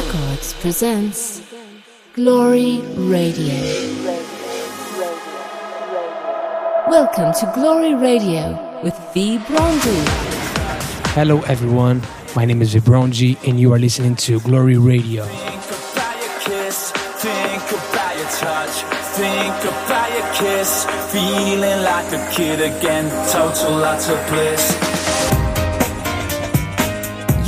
Records 0.00 0.54
presents 0.54 1.42
Glory 2.14 2.80
Radio. 2.96 3.52
Welcome 6.88 7.34
to 7.34 7.52
Glory 7.54 7.94
Radio 7.94 8.56
with 8.82 8.96
V 9.12 9.36
Bronzy. 9.46 10.00
Hello 11.12 11.42
everyone, 11.42 12.00
my 12.34 12.46
name 12.46 12.62
is 12.62 12.72
V. 12.72 12.80
Vibronji 12.80 13.36
and 13.46 13.60
you 13.60 13.74
are 13.74 13.78
listening 13.78 14.16
to 14.16 14.40
Glory 14.40 14.78
Radio. 14.78 15.24
Think 15.26 15.68
about 15.92 16.16
your 16.16 16.40
kiss, 16.48 16.92
think 17.20 17.66
about 17.68 18.16
your 18.16 18.30
touch, 18.40 18.74
think 19.20 19.60
about 19.68 20.08
your 20.16 20.28
kiss, 20.32 20.86
feeling 21.12 21.82
like 21.84 22.10
a 22.14 22.30
kid 22.32 22.60
again, 22.62 23.04
total 23.28 23.76
lots 23.76 24.08
of 24.08 24.16
bliss. 24.30 25.19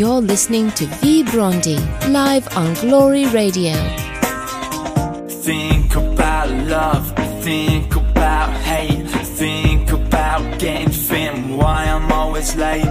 You're 0.03 0.21
listening 0.21 0.73
to 0.73 0.87
V 0.87 1.23
Brondy 1.23 1.77
live 2.09 2.57
on 2.57 2.75
Glory 2.75 3.25
Radio. 3.27 3.75
Think 5.29 5.95
about 5.95 6.51
love, 6.67 7.15
think 7.45 7.95
about 7.95 8.51
hate, 8.63 9.07
think 9.07 9.93
about 9.93 10.59
getting 10.59 10.91
and 11.15 11.57
why 11.57 11.85
I'm 11.85 12.11
always 12.11 12.57
late. 12.57 12.83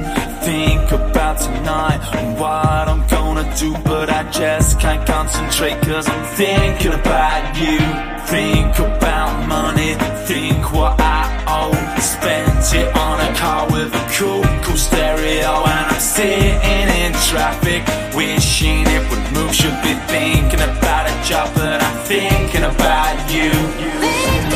Think 0.46 0.90
about 0.94 1.38
tonight 1.38 2.00
and 2.16 2.40
what 2.40 2.88
I'm 2.88 3.06
gonna 3.10 3.58
do, 3.58 3.74
but 3.84 4.10
I 4.10 4.32
just 4.32 4.80
can't 4.80 5.06
concentrate 5.06 5.82
cause 5.82 6.08
I'm 6.08 6.26
thinking 6.38 6.94
about 6.94 7.58
you. 7.58 8.11
Think 8.28 8.80
about 8.80 9.48
money, 9.48 9.96
think 10.26 10.72
what 10.72 11.00
I 11.00 11.44
owe. 11.48 11.74
Spent 12.00 12.74
it 12.74 12.96
on 12.96 13.20
a 13.20 13.36
car 13.36 13.68
with 13.72 13.94
a 13.94 14.06
cool, 14.16 14.44
cool 14.64 14.78
stereo, 14.78 15.64
and 15.66 15.86
I'm 15.92 16.00
sitting 16.00 16.88
in 17.02 17.14
traffic, 17.30 17.84
wishing 18.16 18.86
it 18.88 19.10
would 19.10 19.34
move. 19.34 19.54
Should 19.54 19.82
be 19.84 19.94
thinking 20.08 20.62
about 20.62 21.10
a 21.10 21.24
job, 21.28 21.54
but 21.56 21.82
I'm 21.84 21.98
thinking 22.06 22.64
about 22.64 23.18
you. 23.32 23.52
Thinking 23.52 24.48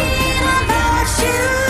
about 0.62 1.10
you, 1.20 1.65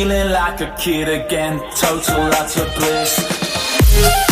Feeling 0.00 0.30
like 0.32 0.62
a 0.62 0.74
kid 0.78 1.10
again, 1.10 1.60
total 1.76 2.30
of 2.56 2.74
bliss. 2.74 4.29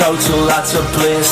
Total 0.00 0.40
lots 0.46 0.72
of 0.74 0.84
bliss. 0.94 1.30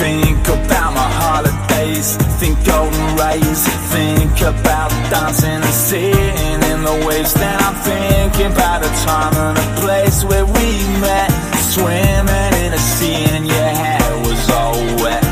Think 0.00 0.44
about 0.48 0.90
my 1.00 1.08
holidays, 1.20 2.16
think 2.40 2.56
golden 2.64 3.08
rays, 3.20 3.60
think 3.92 4.40
about 4.40 4.90
dancing 5.12 5.60
and 5.68 5.76
sitting 5.88 6.60
in 6.72 6.80
the 6.82 6.96
waves. 7.06 7.34
Then 7.34 7.58
I'm 7.60 7.76
thinking 7.90 8.52
about 8.52 8.80
a 8.82 8.92
time 9.04 9.34
and 9.36 9.58
a 9.58 9.68
place 9.82 10.24
where 10.24 10.46
we 10.46 10.68
met, 11.04 11.30
swimming 11.72 12.54
in 12.64 12.72
a 12.72 12.82
sea 12.94 13.26
and 13.36 13.46
your 13.46 13.72
hair 13.84 14.12
was 14.26 14.42
all 14.50 14.80
wet. 15.04 15.24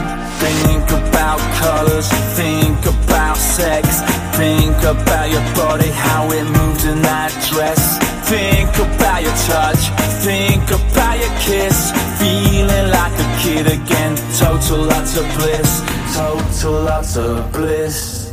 Think 0.44 0.86
about 0.90 1.40
colors, 1.56 2.08
think 2.36 2.80
about 2.84 3.38
sex, 3.38 4.02
think 4.36 4.76
about 4.84 5.30
your 5.30 5.46
body, 5.54 5.88
how 5.88 6.30
it 6.32 6.44
moved 6.44 6.84
in 6.84 7.00
that 7.00 7.32
dress. 7.50 8.09
Think 8.30 8.70
about 8.78 9.22
your 9.24 9.32
touch, 9.32 9.90
think 10.22 10.62
about 10.70 11.18
your 11.18 11.36
kiss, 11.40 11.90
feeling 12.20 12.90
like 12.92 13.12
a 13.18 13.38
kid 13.42 13.66
again. 13.66 14.14
Total 14.38 14.84
lots 14.84 15.16
of 15.16 15.26
bliss, 15.36 15.82
total 16.14 16.82
lots 16.84 17.16
of 17.16 17.52
bliss, 17.52 18.32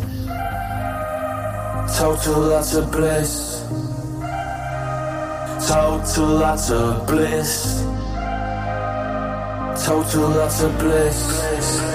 total 1.97 2.41
lots 2.41 2.75
of 2.75 2.91
bliss, 2.91 3.65
total 5.67 6.27
lots 6.27 6.69
of 6.69 7.07
bliss, 7.07 7.81
total 9.83 10.29
lots 10.29 10.61
of 10.61 10.77
bliss. 10.77 11.86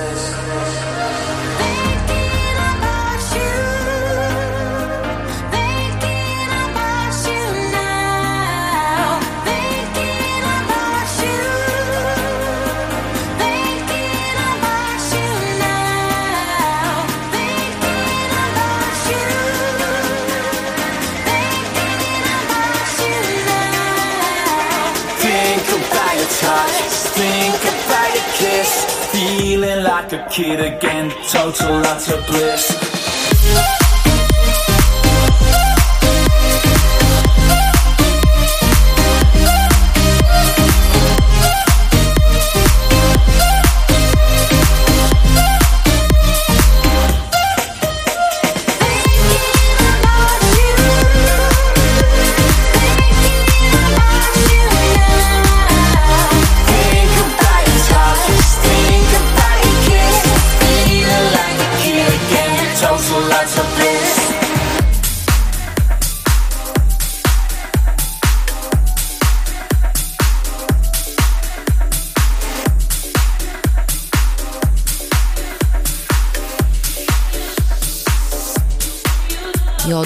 Feeling 29.23 29.83
like 29.85 30.13
a 30.13 30.27
kid 30.31 30.59
again, 30.61 31.11
total 31.31 31.81
lots 31.81 32.11
of 32.11 32.27
bliss. 32.27 32.92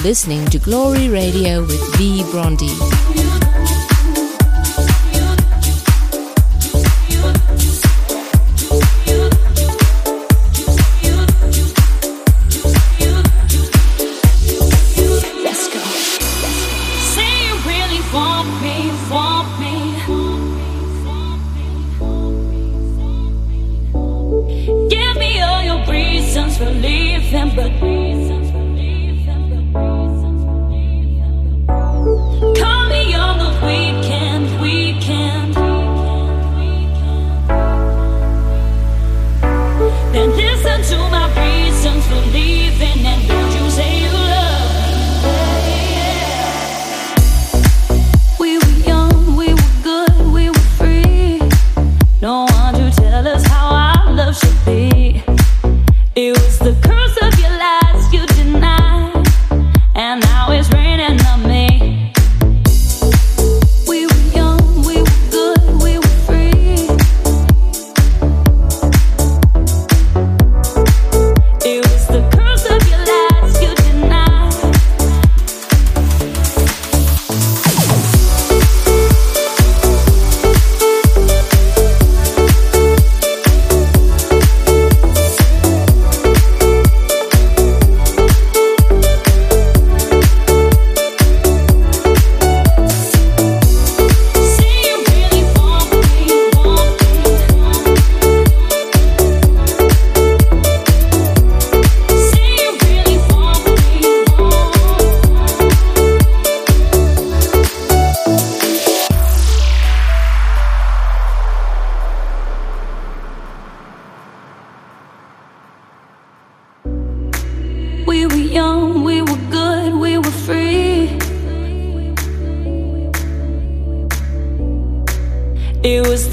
Listening 0.07 0.47
to 0.47 0.61
Glory 0.61 1.09
Radio 1.09 1.63
with 1.63 1.97
V 1.97 2.23
Brondy. 2.31 3.36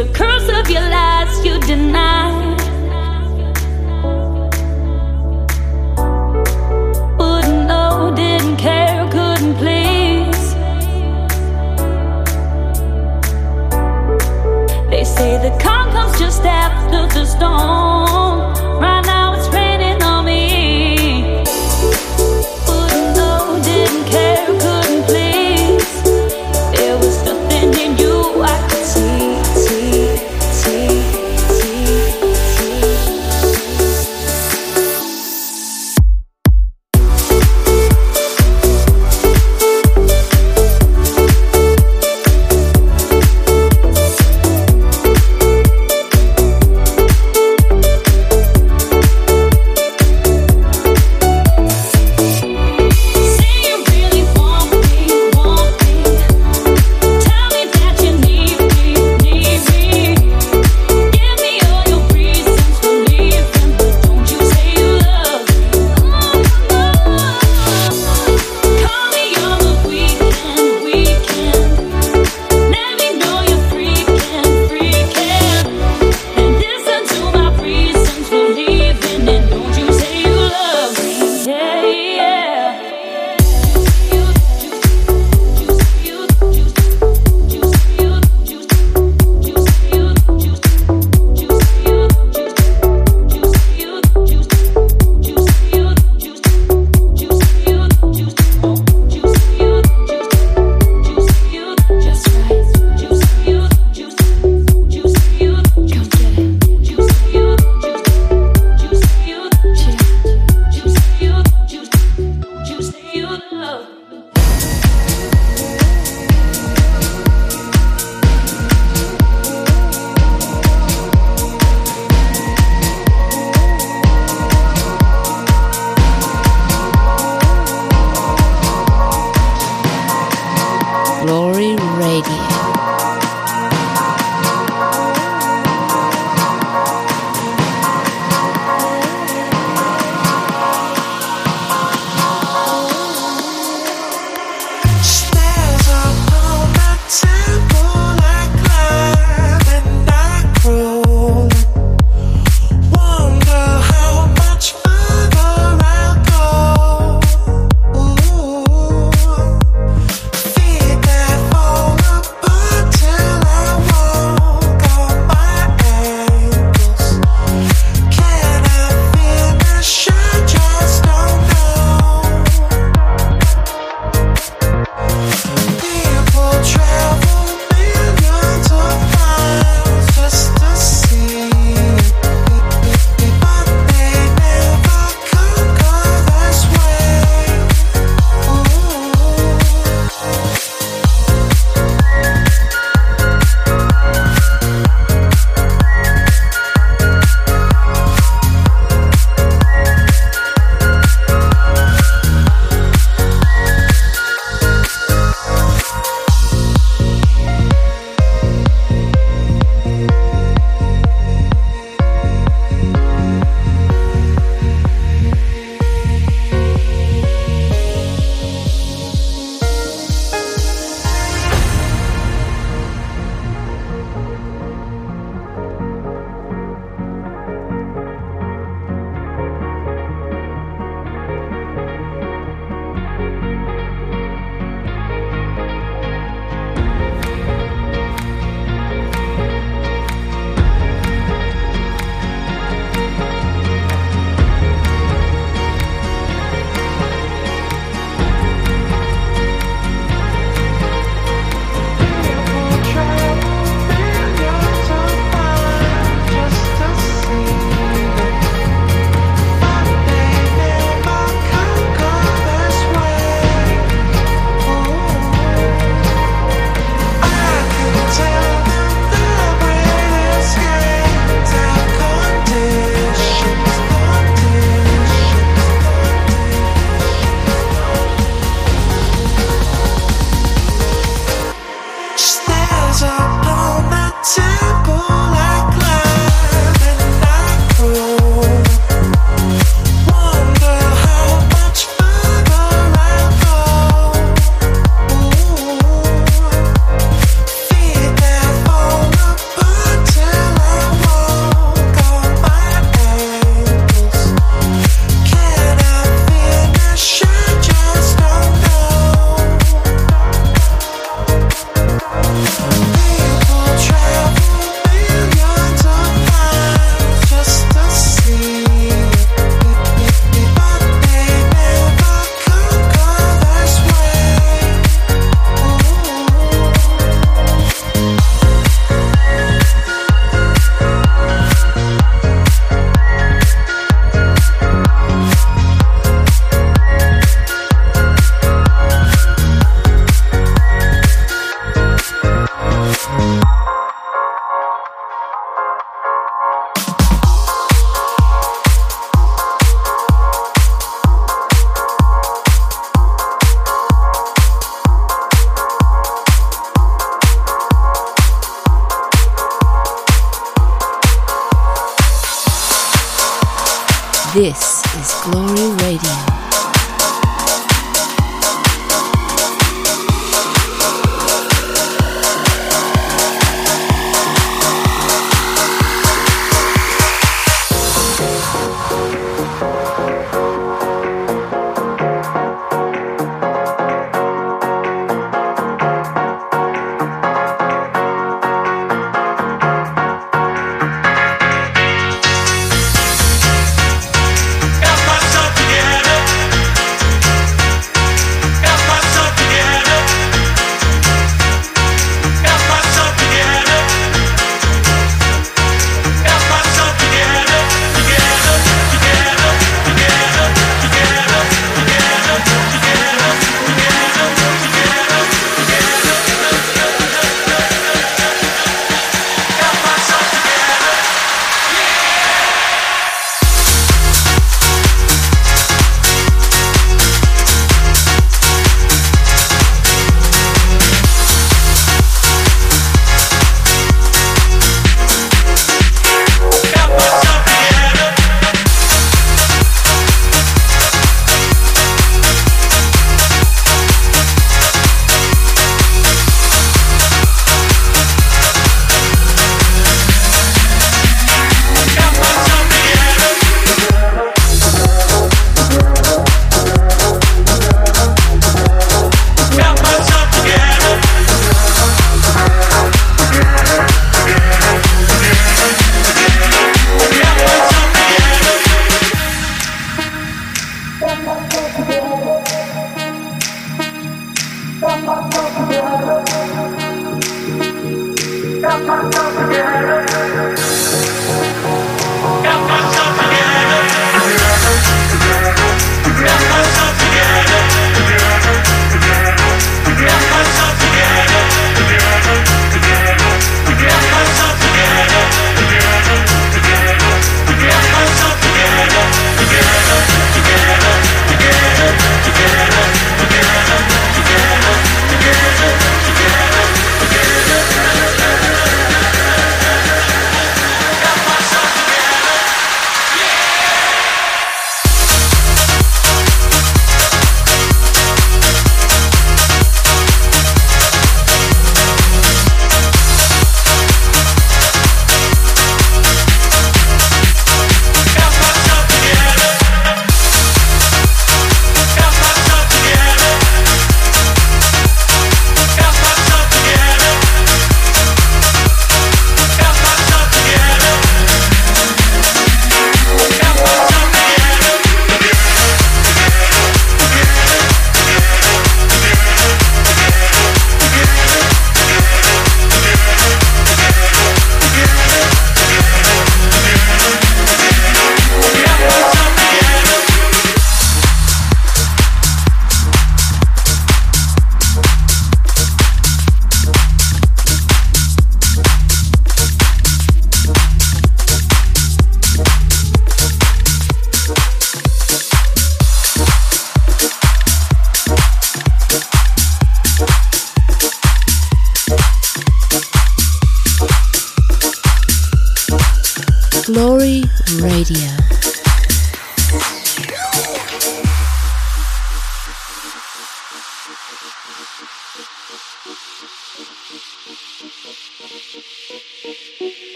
The 0.00 0.12
curse 0.14 0.48
of 0.48 0.70
your 0.70 0.80
lies 0.80 1.44
you 1.44 1.60
denied. 1.60 1.89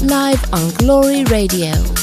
Live 0.00 0.52
on 0.52 0.70
Glory 0.74 1.24
Radio. 1.24 1.99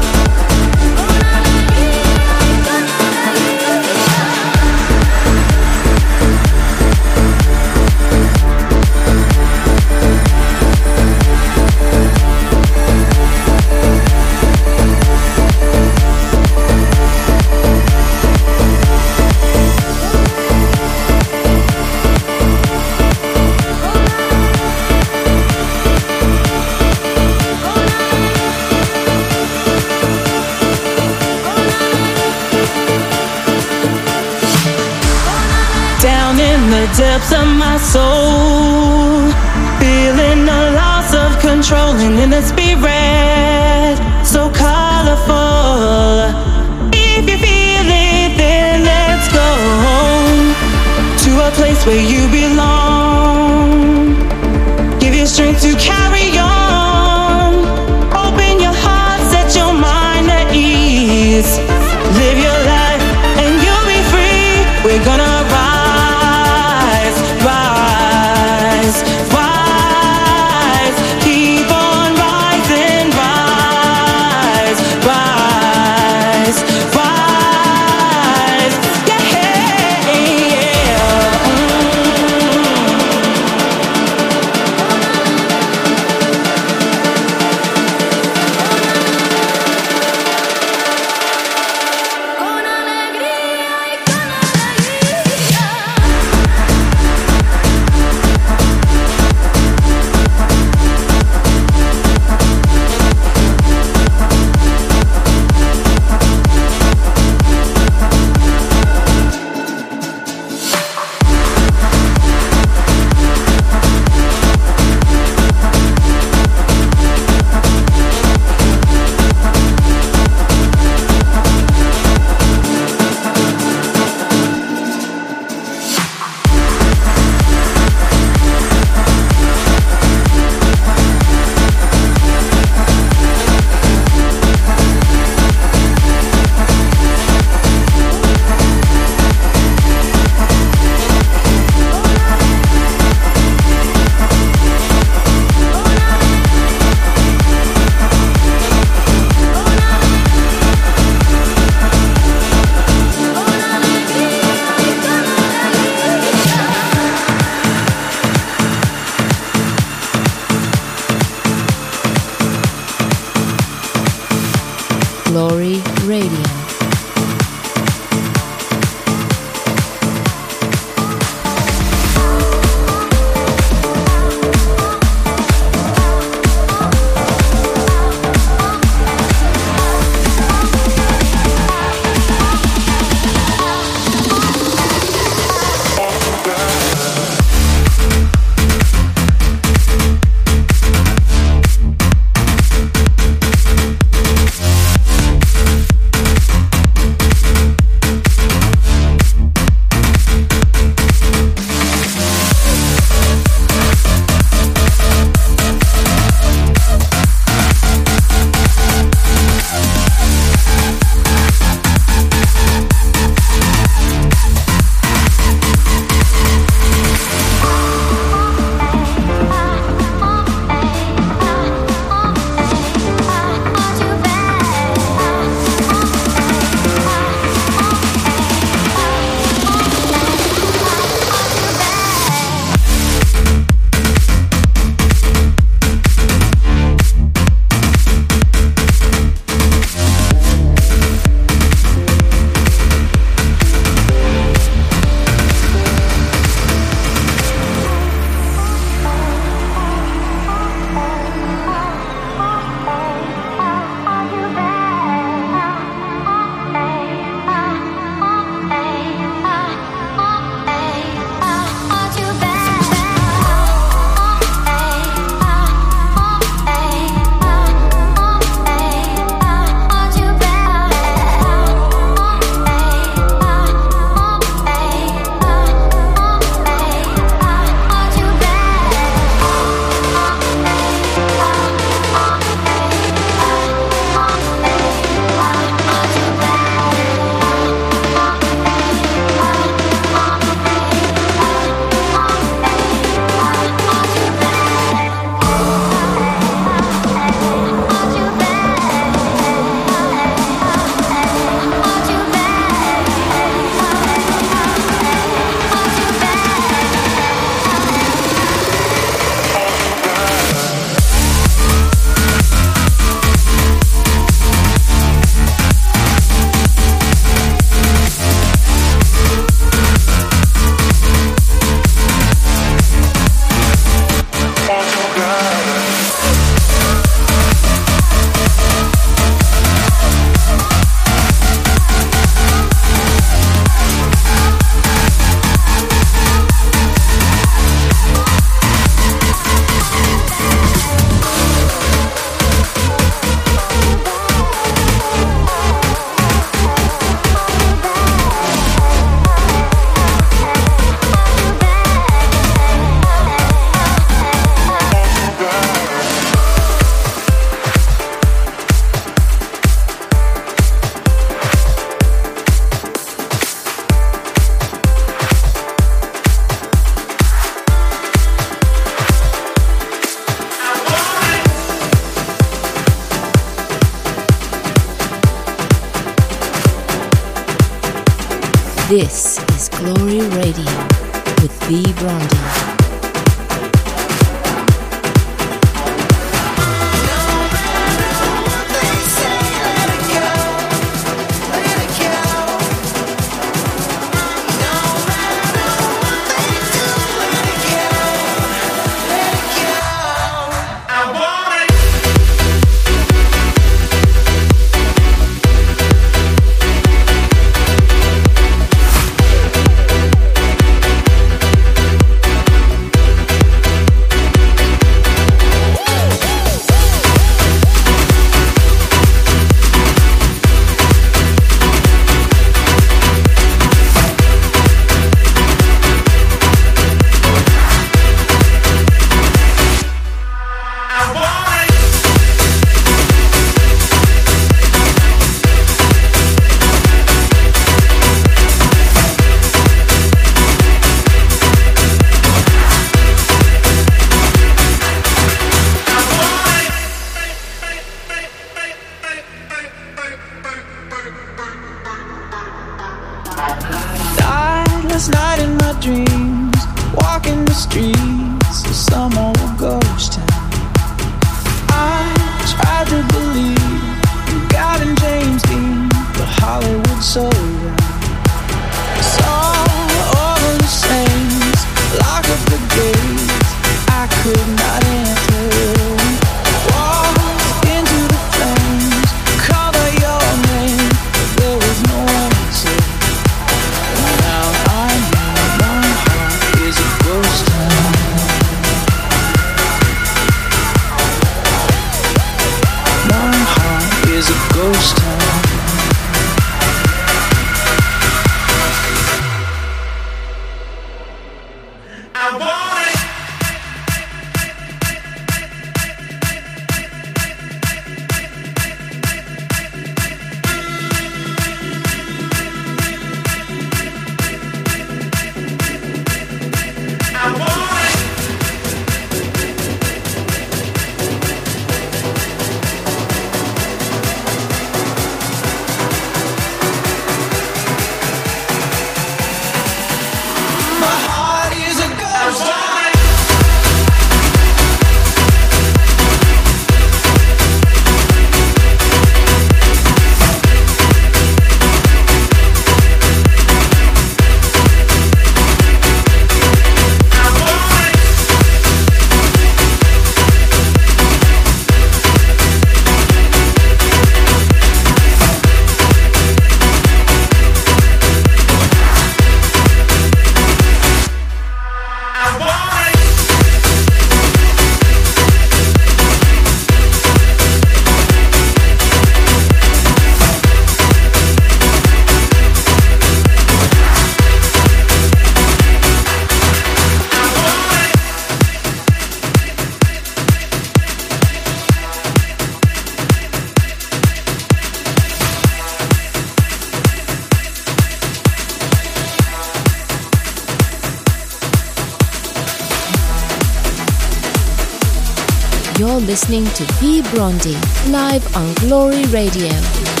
Listening 596.21 596.45
to 596.53 596.63
V. 596.73 597.01
Blondie 597.13 597.57
live 597.89 598.35
on 598.35 598.53
Glory 598.55 599.03
Radio. 599.05 600.00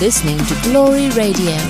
Listening 0.00 0.38
to 0.38 0.54
Glory 0.62 1.10
Radio. 1.10 1.69